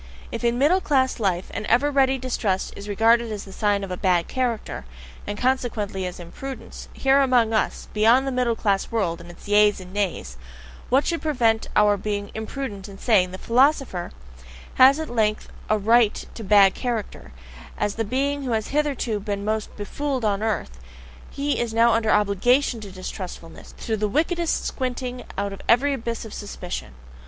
[0.31, 3.91] If in middle class life an ever ready distrust is regarded as the sign of
[3.91, 4.83] a "bad character,"
[5.27, 9.47] and consequently as an imprudence, here among us, beyond the middle class world and its
[9.47, 10.37] Yeas and Nays,
[10.89, 14.11] what should prevent our being imprudent and saying: the philosopher
[14.73, 17.31] has at length a RIGHT to "bad character,"
[17.77, 20.79] as the being who has hitherto been most befooled on earth
[21.29, 26.25] he is now under OBLIGATION to distrustfulness, to the wickedest squinting out of every abyss
[26.25, 26.95] of suspicion.